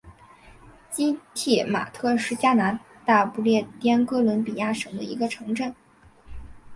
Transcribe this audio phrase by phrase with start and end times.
[0.89, 5.75] 基蒂马特是加拿大不列颠哥伦比亚省的一个城镇。